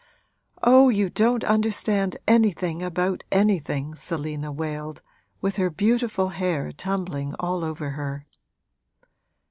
'Oh, 0.63 0.89
you 0.89 1.11
don't 1.11 1.43
understand 1.43 2.17
anything 2.27 2.81
about 2.81 3.23
anything!' 3.31 3.93
Selina 3.93 4.51
wailed, 4.51 5.03
with 5.41 5.57
her 5.57 5.69
beautiful 5.69 6.29
hair 6.29 6.71
tumbling 6.71 7.35
all 7.35 7.63
over 7.63 7.91
her. 7.91 8.25